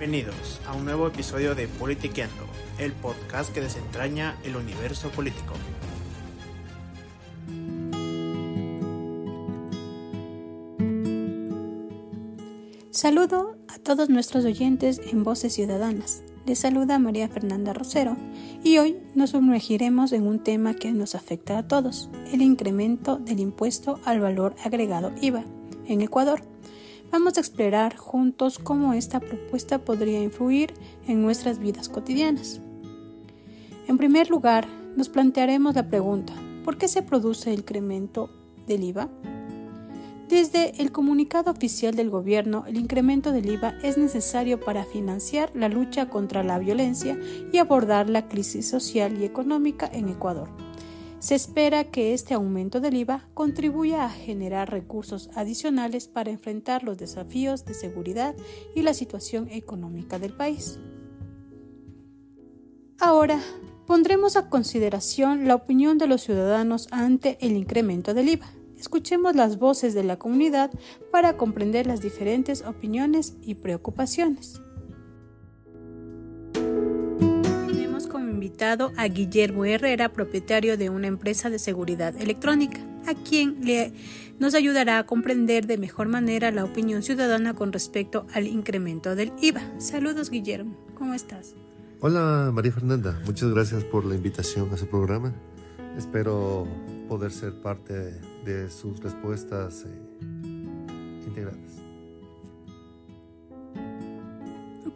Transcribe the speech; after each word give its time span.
Bienvenidos 0.00 0.62
a 0.66 0.74
un 0.74 0.86
nuevo 0.86 1.08
episodio 1.08 1.54
de 1.54 1.68
Politiqueando, 1.68 2.46
el 2.78 2.92
podcast 2.92 3.52
que 3.52 3.60
desentraña 3.60 4.34
el 4.44 4.56
universo 4.56 5.10
político. 5.10 5.52
Saludo 12.90 13.58
a 13.68 13.78
todos 13.78 14.08
nuestros 14.08 14.46
oyentes 14.46 15.02
en 15.04 15.22
Voces 15.22 15.52
Ciudadanas. 15.52 16.22
Les 16.46 16.58
saluda 16.58 16.98
María 16.98 17.28
Fernanda 17.28 17.74
Rosero 17.74 18.16
y 18.64 18.78
hoy 18.78 18.96
nos 19.14 19.30
sumergiremos 19.30 20.12
en 20.12 20.26
un 20.26 20.42
tema 20.42 20.72
que 20.72 20.92
nos 20.92 21.14
afecta 21.14 21.58
a 21.58 21.68
todos, 21.68 22.08
el 22.32 22.40
incremento 22.40 23.18
del 23.18 23.38
impuesto 23.38 24.00
al 24.06 24.20
valor 24.20 24.56
agregado 24.64 25.12
IVA 25.20 25.44
en 25.86 26.00
Ecuador. 26.00 26.40
Vamos 27.12 27.36
a 27.36 27.40
explorar 27.40 27.96
juntos 27.96 28.60
cómo 28.60 28.92
esta 28.92 29.18
propuesta 29.18 29.78
podría 29.78 30.22
influir 30.22 30.72
en 31.08 31.22
nuestras 31.22 31.58
vidas 31.58 31.88
cotidianas. 31.88 32.60
En 33.88 33.98
primer 33.98 34.30
lugar, 34.30 34.68
nos 34.96 35.08
plantearemos 35.08 35.74
la 35.74 35.88
pregunta, 35.88 36.32
¿por 36.64 36.78
qué 36.78 36.86
se 36.86 37.02
produce 37.02 37.52
el 37.52 37.60
incremento 37.60 38.30
del 38.68 38.84
IVA? 38.84 39.08
Desde 40.28 40.80
el 40.80 40.92
comunicado 40.92 41.50
oficial 41.50 41.96
del 41.96 42.10
gobierno, 42.10 42.62
el 42.68 42.76
incremento 42.76 43.32
del 43.32 43.50
IVA 43.50 43.74
es 43.82 43.98
necesario 43.98 44.60
para 44.60 44.84
financiar 44.84 45.50
la 45.56 45.68
lucha 45.68 46.08
contra 46.08 46.44
la 46.44 46.60
violencia 46.60 47.18
y 47.52 47.58
abordar 47.58 48.08
la 48.08 48.28
crisis 48.28 48.68
social 48.68 49.20
y 49.20 49.24
económica 49.24 49.90
en 49.92 50.08
Ecuador. 50.08 50.48
Se 51.20 51.34
espera 51.34 51.84
que 51.84 52.14
este 52.14 52.32
aumento 52.32 52.80
del 52.80 52.96
IVA 52.96 53.28
contribuya 53.34 54.06
a 54.06 54.08
generar 54.08 54.70
recursos 54.70 55.28
adicionales 55.34 56.08
para 56.08 56.30
enfrentar 56.30 56.82
los 56.82 56.96
desafíos 56.96 57.66
de 57.66 57.74
seguridad 57.74 58.34
y 58.74 58.80
la 58.80 58.94
situación 58.94 59.46
económica 59.50 60.18
del 60.18 60.32
país. 60.32 60.78
Ahora, 62.98 63.38
pondremos 63.86 64.36
a 64.36 64.48
consideración 64.48 65.46
la 65.46 65.56
opinión 65.56 65.98
de 65.98 66.06
los 66.06 66.22
ciudadanos 66.22 66.88
ante 66.90 67.36
el 67.42 67.52
incremento 67.52 68.14
del 68.14 68.30
IVA. 68.30 68.50
Escuchemos 68.78 69.36
las 69.36 69.58
voces 69.58 69.92
de 69.92 70.04
la 70.04 70.18
comunidad 70.18 70.70
para 71.12 71.36
comprender 71.36 71.86
las 71.86 72.00
diferentes 72.00 72.62
opiniones 72.62 73.34
y 73.42 73.56
preocupaciones. 73.56 74.62
Invitado 78.40 78.92
a 78.96 79.06
Guillermo 79.06 79.66
Herrera, 79.66 80.08
propietario 80.08 80.78
de 80.78 80.88
una 80.88 81.08
empresa 81.08 81.50
de 81.50 81.58
seguridad 81.58 82.16
electrónica, 82.16 82.80
a 83.06 83.12
quien 83.12 83.62
le, 83.62 83.92
nos 84.38 84.54
ayudará 84.54 84.98
a 84.98 85.04
comprender 85.04 85.66
de 85.66 85.76
mejor 85.76 86.08
manera 86.08 86.50
la 86.50 86.64
opinión 86.64 87.02
ciudadana 87.02 87.52
con 87.52 87.70
respecto 87.70 88.26
al 88.32 88.46
incremento 88.46 89.14
del 89.14 89.30
IVA. 89.42 89.60
Saludos, 89.78 90.30
Guillermo. 90.30 90.74
¿Cómo 90.94 91.12
estás? 91.12 91.54
Hola, 92.00 92.50
María 92.50 92.72
Fernanda. 92.72 93.20
Muchas 93.26 93.50
gracias 93.50 93.84
por 93.84 94.06
la 94.06 94.14
invitación 94.14 94.72
a 94.72 94.78
su 94.78 94.86
programa. 94.86 95.34
Espero 95.98 96.66
poder 97.06 97.32
ser 97.32 97.60
parte 97.60 98.18
de 98.46 98.70
sus 98.70 99.00
respuestas 99.00 99.84
eh, 99.84 100.46
integradas. 101.26 101.58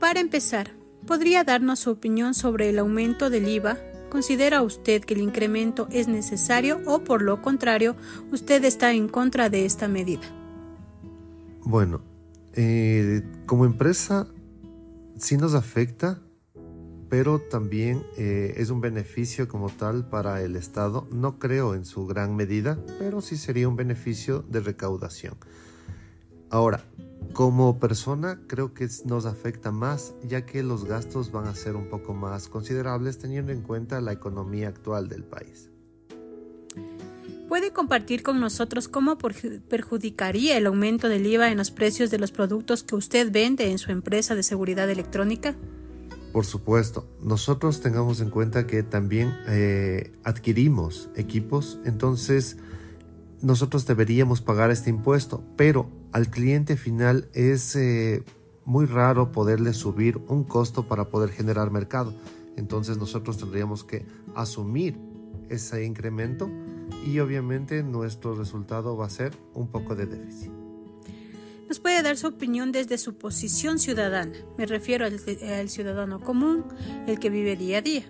Para 0.00 0.20
empezar, 0.20 0.70
¿podría 1.06 1.44
darnos 1.44 1.80
su 1.80 1.90
opinión 1.90 2.34
sobre 2.34 2.70
el 2.70 2.78
aumento 2.78 3.30
del 3.30 3.48
IVA? 3.48 3.78
¿Considera 4.10 4.62
usted 4.62 5.04
que 5.04 5.14
el 5.14 5.20
incremento 5.20 5.88
es 5.90 6.08
necesario 6.08 6.80
o 6.86 7.04
por 7.04 7.22
lo 7.22 7.42
contrario, 7.42 7.96
usted 8.30 8.64
está 8.64 8.92
en 8.92 9.08
contra 9.08 9.50
de 9.50 9.64
esta 9.64 9.88
medida? 9.88 10.24
Bueno, 11.62 12.02
eh, 12.52 13.22
como 13.46 13.64
empresa 13.64 14.28
sí 15.16 15.36
nos 15.36 15.54
afecta 15.54 16.20
pero 17.14 17.38
también 17.38 18.02
eh, 18.16 18.54
es 18.56 18.70
un 18.70 18.80
beneficio 18.80 19.46
como 19.46 19.70
tal 19.70 20.08
para 20.08 20.42
el 20.42 20.56
Estado. 20.56 21.06
No 21.12 21.38
creo 21.38 21.76
en 21.76 21.84
su 21.84 22.08
gran 22.08 22.34
medida, 22.34 22.76
pero 22.98 23.20
sí 23.20 23.36
sería 23.36 23.68
un 23.68 23.76
beneficio 23.76 24.44
de 24.48 24.58
recaudación. 24.58 25.36
Ahora, 26.50 26.84
como 27.34 27.80
persona 27.80 28.40
creo 28.46 28.72
que 28.72 28.88
nos 29.04 29.26
afecta 29.26 29.72
más 29.72 30.14
ya 30.22 30.46
que 30.46 30.62
los 30.62 30.84
gastos 30.84 31.32
van 31.32 31.46
a 31.46 31.54
ser 31.54 31.74
un 31.74 31.88
poco 31.90 32.14
más 32.14 32.48
considerables 32.48 33.18
teniendo 33.18 33.52
en 33.52 33.60
cuenta 33.60 34.00
la 34.00 34.12
economía 34.12 34.68
actual 34.68 35.08
del 35.08 35.24
país. 35.24 35.68
¿Puede 37.48 37.72
compartir 37.72 38.22
con 38.22 38.40
nosotros 38.40 38.88
cómo 38.88 39.18
perjudicaría 39.18 40.56
el 40.56 40.66
aumento 40.66 41.08
del 41.08 41.26
IVA 41.26 41.50
en 41.50 41.58
los 41.58 41.70
precios 41.70 42.10
de 42.10 42.18
los 42.18 42.32
productos 42.32 42.84
que 42.84 42.94
usted 42.94 43.30
vende 43.30 43.70
en 43.70 43.78
su 43.78 43.92
empresa 43.92 44.34
de 44.34 44.42
seguridad 44.42 44.88
electrónica? 44.88 45.54
Por 46.32 46.46
supuesto, 46.46 47.06
nosotros 47.20 47.80
tengamos 47.80 48.20
en 48.20 48.30
cuenta 48.30 48.66
que 48.66 48.82
también 48.82 49.34
eh, 49.46 50.12
adquirimos 50.24 51.10
equipos, 51.16 51.78
entonces 51.84 52.56
nosotros 53.44 53.86
deberíamos 53.86 54.40
pagar 54.40 54.70
este 54.70 54.90
impuesto, 54.90 55.44
pero 55.56 55.88
al 56.12 56.28
cliente 56.28 56.76
final 56.76 57.28
es 57.32 57.76
eh, 57.76 58.24
muy 58.64 58.86
raro 58.86 59.30
poderle 59.30 59.72
subir 59.72 60.20
un 60.28 60.44
costo 60.44 60.88
para 60.88 61.08
poder 61.10 61.30
generar 61.30 61.70
mercado. 61.70 62.14
Entonces 62.56 62.96
nosotros 62.98 63.38
tendríamos 63.38 63.84
que 63.84 64.06
asumir 64.34 64.98
ese 65.48 65.84
incremento 65.84 66.50
y 67.06 67.18
obviamente 67.18 67.82
nuestro 67.82 68.34
resultado 68.34 68.96
va 68.96 69.06
a 69.06 69.10
ser 69.10 69.32
un 69.52 69.68
poco 69.68 69.94
de 69.94 70.06
déficit 70.06 70.50
nos 71.68 71.80
puede 71.80 72.02
dar 72.02 72.16
su 72.16 72.28
opinión 72.28 72.72
desde 72.72 72.98
su 72.98 73.14
posición 73.14 73.78
ciudadana. 73.78 74.36
Me 74.58 74.66
refiero 74.66 75.06
al, 75.06 75.68
ciudadano 75.68 76.20
común, 76.20 76.64
el 77.06 77.18
que 77.18 77.30
vive 77.30 77.56
día 77.56 77.78
a 77.78 77.82
día. 77.82 78.04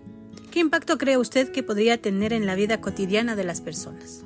¿Qué 0.51 0.61
impacto 0.61 0.99
cree 0.99 1.17
usted 1.17 1.51
que 1.51 1.63
podría 1.63 2.01
tener 2.01 2.33
en 2.33 2.47
la 2.47 2.55
vida 2.55 2.81
cotidiana 2.81 3.37
de 3.37 3.45
las 3.45 3.61
personas? 3.61 4.25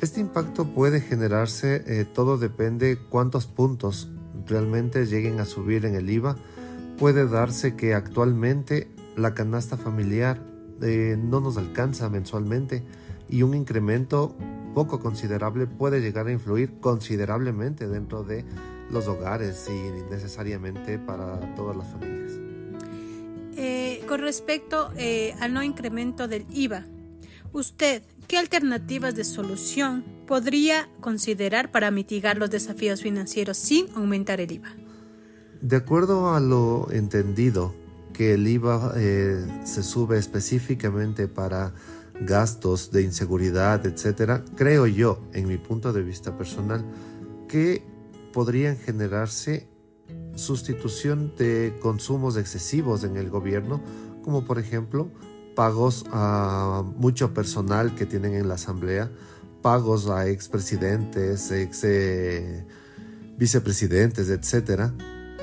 Este 0.00 0.18
impacto 0.18 0.64
puede 0.64 1.02
generarse, 1.02 1.84
eh, 1.86 2.06
todo 2.06 2.38
depende 2.38 2.98
cuántos 3.10 3.46
puntos 3.46 4.08
realmente 4.46 5.04
lleguen 5.04 5.40
a 5.40 5.44
subir 5.44 5.84
en 5.84 5.94
el 5.94 6.08
IVA. 6.08 6.36
Puede 6.98 7.28
darse 7.28 7.76
que 7.76 7.92
actualmente 7.92 8.88
la 9.16 9.34
canasta 9.34 9.76
familiar 9.76 10.40
eh, 10.80 11.18
no 11.22 11.40
nos 11.40 11.58
alcanza 11.58 12.08
mensualmente 12.08 12.82
y 13.28 13.42
un 13.42 13.54
incremento 13.54 14.34
poco 14.74 15.00
considerable 15.00 15.66
puede 15.66 16.00
llegar 16.00 16.28
a 16.28 16.32
influir 16.32 16.80
considerablemente 16.80 17.86
dentro 17.86 18.24
de 18.24 18.46
los 18.90 19.06
hogares 19.06 19.68
y 19.68 20.10
necesariamente 20.10 20.98
para 20.98 21.54
todas 21.56 21.76
las 21.76 21.86
familias. 21.88 22.32
Eh, 23.54 24.02
con 24.08 24.20
respecto 24.22 24.92
al 25.40 25.52
no 25.52 25.62
incremento 25.62 26.26
del 26.26 26.46
IVA, 26.48 26.86
¿usted 27.52 28.02
qué 28.30 28.38
alternativas 28.38 29.16
de 29.16 29.24
solución 29.24 30.04
podría 30.24 30.88
considerar 31.00 31.72
para 31.72 31.90
mitigar 31.90 32.38
los 32.38 32.48
desafíos 32.48 33.02
financieros 33.02 33.56
sin 33.56 33.88
aumentar 33.96 34.40
el 34.40 34.52
IVA? 34.52 34.68
De 35.60 35.74
acuerdo 35.74 36.32
a 36.32 36.38
lo 36.38 36.86
entendido, 36.92 37.74
que 38.12 38.34
el 38.34 38.46
IVA 38.46 38.92
eh, 38.94 39.44
se 39.64 39.82
sube 39.82 40.16
específicamente 40.16 41.26
para 41.26 41.74
gastos 42.20 42.92
de 42.92 43.02
inseguridad, 43.02 43.84
etcétera, 43.84 44.44
creo 44.54 44.86
yo, 44.86 45.24
en 45.32 45.48
mi 45.48 45.58
punto 45.58 45.92
de 45.92 46.04
vista 46.04 46.38
personal, 46.38 46.84
que 47.48 47.82
podrían 48.32 48.76
generarse 48.76 49.68
sustitución 50.36 51.34
de 51.36 51.76
consumos 51.82 52.36
excesivos 52.36 53.02
en 53.02 53.16
el 53.16 53.28
gobierno, 53.28 53.82
como 54.22 54.44
por 54.44 54.60
ejemplo 54.60 55.10
pagos 55.54 56.04
a 56.12 56.82
mucho 56.96 57.34
personal 57.34 57.94
que 57.94 58.06
tienen 58.06 58.34
en 58.34 58.48
la 58.48 58.54
asamblea, 58.54 59.10
pagos 59.62 60.08
a 60.08 60.26
expresidentes, 60.28 61.50
ex 61.50 61.84
eh, 61.84 62.64
vicepresidentes, 63.36 64.28
etcétera, 64.30 64.92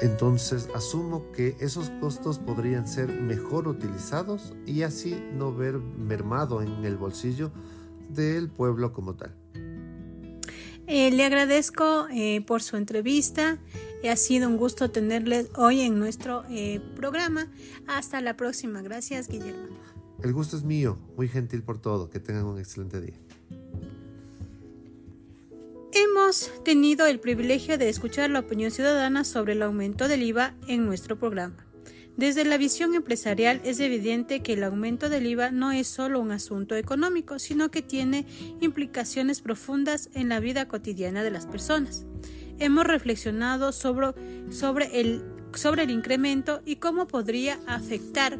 entonces 0.01 0.69
asumo 0.75 1.31
que 1.31 1.55
esos 1.59 1.89
costos 1.99 2.37
podrían 2.37 2.87
ser 2.87 3.09
mejor 3.09 3.67
utilizados 3.67 4.53
y 4.65 4.83
así 4.83 5.19
no 5.33 5.53
ver 5.53 5.77
mermado 5.77 6.61
en 6.61 6.85
el 6.85 6.97
bolsillo 6.97 7.51
del 8.09 8.49
pueblo 8.49 8.93
como 8.93 9.15
tal. 9.15 9.35
Eh, 10.85 11.11
le 11.11 11.25
agradezco 11.25 12.07
eh, 12.11 12.41
por 12.45 12.63
su 12.63 12.77
entrevista. 12.77 13.57
Ha 14.09 14.15
sido 14.15 14.47
un 14.47 14.57
gusto 14.57 14.89
tenerle 14.89 15.47
hoy 15.55 15.81
en 15.81 15.99
nuestro 15.99 16.43
programa. 16.95 17.51
Hasta 17.87 18.21
la 18.21 18.37
próxima. 18.37 18.81
Gracias, 18.81 19.27
Guillermo. 19.27 19.86
El 20.27 20.33
gusto 20.33 20.57
es 20.57 20.63
mío. 20.63 20.97
Muy 21.15 21.29
gentil 21.29 21.63
por 21.63 21.79
todo. 21.79 22.09
Que 22.09 22.19
tengan 22.19 22.43
un 22.43 22.59
excelente 22.59 22.99
día. 22.99 23.15
Hemos 25.93 26.51
tenido 26.65 27.05
el 27.05 27.21
privilegio 27.21 27.77
de 27.77 27.87
escuchar 27.87 28.29
la 28.29 28.39
opinión 28.39 28.71
ciudadana 28.71 29.23
sobre 29.23 29.53
el 29.53 29.61
aumento 29.61 30.09
del 30.09 30.23
IVA 30.23 30.53
en 30.67 30.85
nuestro 30.85 31.17
programa. 31.17 31.65
Desde 32.17 32.43
la 32.43 32.57
visión 32.57 32.93
empresarial 32.93 33.61
es 33.63 33.79
evidente 33.79 34.41
que 34.41 34.53
el 34.53 34.65
aumento 34.65 35.07
del 35.07 35.27
IVA 35.27 35.51
no 35.51 35.71
es 35.71 35.87
solo 35.87 36.19
un 36.19 36.31
asunto 36.31 36.75
económico, 36.75 37.39
sino 37.39 37.71
que 37.71 37.81
tiene 37.81 38.25
implicaciones 38.59 39.39
profundas 39.39 40.09
en 40.13 40.27
la 40.27 40.41
vida 40.41 40.67
cotidiana 40.67 41.23
de 41.23 41.31
las 41.31 41.45
personas. 41.45 42.05
Hemos 42.59 42.83
reflexionado 42.83 43.71
sobre, 43.71 44.13
sobre, 44.51 44.99
el, 44.99 45.23
sobre 45.53 45.83
el 45.83 45.91
incremento 45.91 46.61
y 46.65 46.77
cómo 46.77 47.07
podría 47.07 47.61
afectar 47.65 48.37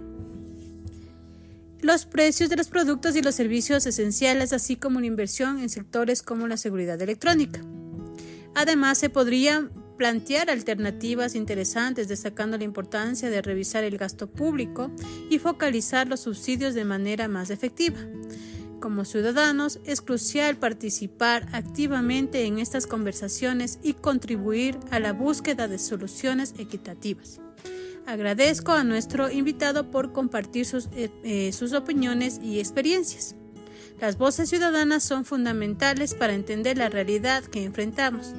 los 1.82 2.06
precios 2.06 2.50
de 2.50 2.56
los 2.56 2.68
productos 2.70 3.16
y 3.16 3.22
los 3.22 3.36
servicios 3.36 3.86
esenciales, 3.86 4.54
así 4.54 4.76
como 4.76 4.98
una 4.98 5.08
inversión 5.08 5.60
en 5.60 5.70
sectores 5.70 6.22
como 6.22 6.48
la 6.48 6.58
seguridad 6.58 7.02
electrónica. 7.02 7.62
Además, 8.56 8.98
se 8.98 9.10
podrían 9.10 9.72
plantear 9.98 10.50
alternativas 10.50 11.36
interesantes 11.36 12.08
destacando 12.08 12.58
la 12.58 12.64
importancia 12.64 13.30
de 13.30 13.42
revisar 13.42 13.84
el 13.84 13.98
gasto 13.98 14.28
público 14.28 14.92
y 15.30 15.40
focalizar 15.40 16.08
los 16.08 16.22
subsidios 16.22 16.74
de 16.74 16.86
manera 16.86 17.28
más 17.28 17.50
efectiva. 17.50 18.00
Como 18.80 19.06
ciudadanos 19.06 19.80
es 19.86 20.02
crucial 20.02 20.58
participar 20.58 21.48
activamente 21.52 22.46
en 22.46 22.60
estas 22.60 22.86
conversaciones 22.86 23.80
y 23.82 23.94
contribuir 23.94 24.78
a 24.92 25.00
la 25.00 25.14
búsqueda 25.14 25.68
de 25.68 25.80
soluciones 25.80 26.54
equitativas. 26.60 27.42
Agradezco 28.08 28.72
a 28.72 28.86
nuestro 28.86 29.30
invitado 29.30 29.92
por 29.92 30.14
compartir 30.14 30.66
sus, 30.66 30.88
eh, 30.94 31.12
eh, 31.26 31.52
sus, 31.52 31.74
opiniones 31.74 32.40
y 32.42 32.60
experiencias. 32.60 33.36
Las 34.00 34.18
voces 34.18 34.50
ciudadanas 34.50 35.04
son 35.04 35.26
fundamentales 35.26 36.16
para 36.16 36.34
entender 36.34 36.78
la 36.78 36.88
realidad 36.88 37.44
que 37.44 37.66
enfrentamos. 37.66 38.34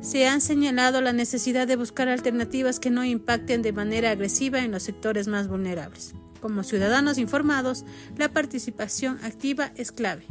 Se 0.00 0.26
han 0.26 0.40
señalado 0.40 1.02
la 1.02 1.12
necesidad 1.12 1.68
de 1.68 1.76
buscar 1.76 2.08
alternativas 2.08 2.80
que 2.80 2.90
no 2.90 3.04
impacten 3.04 3.62
de 3.62 3.72
manera 3.72 4.10
agresiva 4.10 4.58
en 4.58 4.72
los 4.72 4.82
sectores 4.82 5.28
más 5.28 5.46
vulnerables. 5.46 6.14
Como 6.40 6.64
ciudadanos 6.64 7.18
informados, 7.18 7.84
la 8.18 8.32
participación 8.32 9.20
activa 9.22 9.70
es 9.76 9.92
clave. 9.92 10.24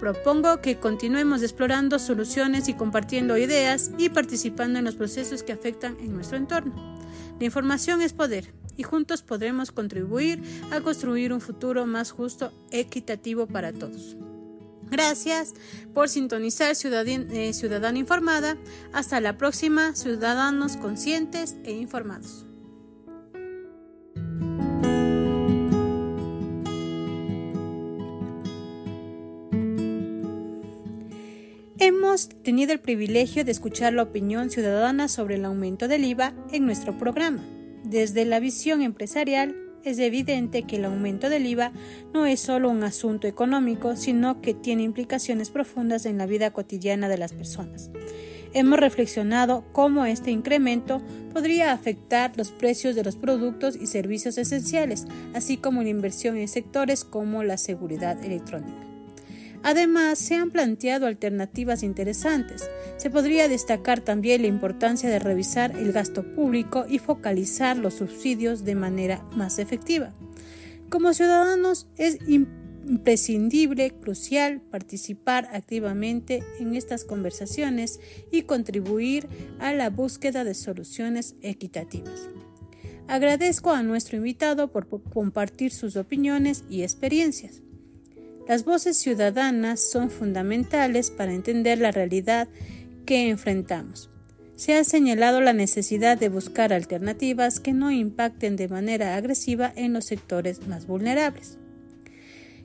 Propongo 0.00 0.62
que 0.62 0.78
continuemos 0.78 1.42
explorando 1.42 1.98
soluciones 1.98 2.68
y 2.68 2.74
compartiendo 2.74 3.36
ideas 3.36 3.90
y 3.98 4.08
participando 4.08 4.78
en 4.78 4.86
los 4.86 4.96
procesos 4.96 5.42
que 5.42 5.52
afectan 5.52 5.98
en 6.00 6.14
nuestro 6.14 6.38
entorno. 6.38 6.98
La 7.38 7.44
información 7.44 8.00
es 8.00 8.14
poder 8.14 8.50
y 8.78 8.82
juntos 8.82 9.20
podremos 9.20 9.72
contribuir 9.72 10.42
a 10.70 10.80
construir 10.80 11.34
un 11.34 11.42
futuro 11.42 11.84
más 11.86 12.12
justo, 12.12 12.50
equitativo 12.70 13.46
para 13.46 13.74
todos. 13.74 14.16
Gracias 14.90 15.52
por 15.92 16.08
sintonizar 16.08 16.72
eh, 16.72 17.52
Ciudadana 17.52 17.98
Informada. 17.98 18.56
Hasta 18.94 19.20
la 19.20 19.36
próxima, 19.36 19.94
ciudadanos 19.94 20.78
conscientes 20.78 21.56
e 21.62 21.72
informados. 21.72 22.49
Hemos 31.82 32.28
tenido 32.28 32.74
el 32.74 32.80
privilegio 32.80 33.42
de 33.42 33.52
escuchar 33.52 33.94
la 33.94 34.02
opinión 34.02 34.50
ciudadana 34.50 35.08
sobre 35.08 35.36
el 35.36 35.46
aumento 35.46 35.88
del 35.88 36.04
IVA 36.04 36.34
en 36.52 36.66
nuestro 36.66 36.98
programa. 36.98 37.42
Desde 37.84 38.26
la 38.26 38.38
visión 38.38 38.82
empresarial, 38.82 39.56
es 39.82 39.98
evidente 39.98 40.64
que 40.64 40.76
el 40.76 40.84
aumento 40.84 41.30
del 41.30 41.46
IVA 41.46 41.72
no 42.12 42.26
es 42.26 42.40
solo 42.40 42.68
un 42.68 42.84
asunto 42.84 43.26
económico, 43.26 43.96
sino 43.96 44.42
que 44.42 44.52
tiene 44.52 44.82
implicaciones 44.82 45.48
profundas 45.48 46.04
en 46.04 46.18
la 46.18 46.26
vida 46.26 46.50
cotidiana 46.50 47.08
de 47.08 47.16
las 47.16 47.32
personas. 47.32 47.90
Hemos 48.52 48.78
reflexionado 48.78 49.64
cómo 49.72 50.04
este 50.04 50.32
incremento 50.32 51.00
podría 51.32 51.72
afectar 51.72 52.36
los 52.36 52.50
precios 52.50 52.94
de 52.94 53.04
los 53.04 53.16
productos 53.16 53.74
y 53.74 53.86
servicios 53.86 54.36
esenciales, 54.36 55.06
así 55.32 55.56
como 55.56 55.82
la 55.82 55.88
inversión 55.88 56.36
en 56.36 56.48
sectores 56.48 57.06
como 57.06 57.42
la 57.42 57.56
seguridad 57.56 58.22
electrónica. 58.22 58.90
Además, 59.62 60.18
se 60.18 60.36
han 60.36 60.50
planteado 60.50 61.06
alternativas 61.06 61.82
interesantes. 61.82 62.70
Se 62.96 63.10
podría 63.10 63.48
destacar 63.48 64.00
también 64.00 64.42
la 64.42 64.48
importancia 64.48 65.10
de 65.10 65.18
revisar 65.18 65.76
el 65.76 65.92
gasto 65.92 66.22
público 66.34 66.86
y 66.88 66.98
focalizar 66.98 67.76
los 67.76 67.94
subsidios 67.94 68.64
de 68.64 68.74
manera 68.74 69.22
más 69.36 69.58
efectiva. 69.58 70.14
Como 70.88 71.12
ciudadanos 71.12 71.88
es 71.96 72.18
imprescindible, 72.26 73.92
crucial, 73.92 74.60
participar 74.60 75.48
activamente 75.52 76.42
en 76.58 76.74
estas 76.74 77.04
conversaciones 77.04 78.00
y 78.32 78.42
contribuir 78.42 79.28
a 79.58 79.72
la 79.72 79.90
búsqueda 79.90 80.42
de 80.42 80.54
soluciones 80.54 81.36
equitativas. 81.42 82.28
Agradezco 83.08 83.70
a 83.70 83.82
nuestro 83.82 84.16
invitado 84.16 84.72
por 84.72 84.88
compartir 84.88 85.72
sus 85.72 85.96
opiniones 85.96 86.64
y 86.70 86.82
experiencias. 86.82 87.62
Las 88.50 88.64
voces 88.64 88.96
ciudadanas 88.96 89.78
son 89.78 90.10
fundamentales 90.10 91.12
para 91.12 91.32
entender 91.32 91.78
la 91.78 91.92
realidad 91.92 92.48
que 93.06 93.28
enfrentamos. 93.28 94.10
Se 94.56 94.74
ha 94.74 94.82
señalado 94.82 95.40
la 95.40 95.52
necesidad 95.52 96.18
de 96.18 96.30
buscar 96.30 96.72
alternativas 96.72 97.60
que 97.60 97.72
no 97.72 97.92
impacten 97.92 98.56
de 98.56 98.66
manera 98.66 99.14
agresiva 99.14 99.72
en 99.76 99.92
los 99.92 100.06
sectores 100.06 100.66
más 100.66 100.88
vulnerables. 100.88 101.58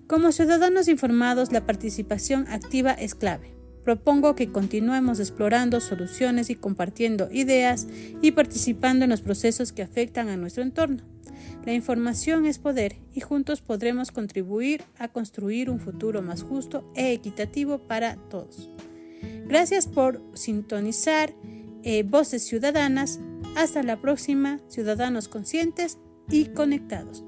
Como 0.08 0.32
ciudadanos 0.32 0.88
informados, 0.88 1.52
la 1.52 1.68
participación 1.68 2.48
activa 2.48 2.94
es 2.94 3.14
clave. 3.14 3.56
Propongo 3.84 4.34
que 4.34 4.52
continuemos 4.52 5.20
explorando 5.20 5.82
soluciones 5.82 6.50
y 6.50 6.56
compartiendo 6.56 7.30
ideas 7.32 7.86
y 8.24 8.32
participando 8.32 9.04
en 9.04 9.12
los 9.12 9.22
procesos 9.22 9.72
que 9.72 9.84
afectan 9.84 10.30
a 10.30 10.36
nuestro 10.36 10.64
entorno. 10.64 11.15
La 11.66 11.74
información 11.74 12.46
es 12.46 12.60
poder 12.60 12.98
y 13.14 13.22
juntos 13.22 13.62
podremos 13.62 14.12
contribuir 14.12 14.84
a 15.00 15.08
construir 15.08 15.70
un 15.70 15.80
futuro 15.80 16.22
más 16.22 16.44
justo 16.44 16.92
e 16.96 17.12
equitativo 17.12 17.80
para 17.80 18.18
todos. 18.30 18.70
Gracias 19.48 19.88
por 19.88 20.22
sintonizar 20.34 21.34
eh, 21.84 22.04
Voces 22.04 22.46
Ciudadanas. 22.46 23.20
Hasta 23.56 23.82
la 23.84 24.00
próxima, 24.00 24.60
ciudadanos 24.68 25.28
conscientes 25.28 25.98
y 26.30 26.46
conectados. 26.46 27.24